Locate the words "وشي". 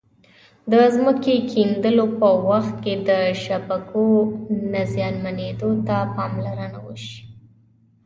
6.87-7.19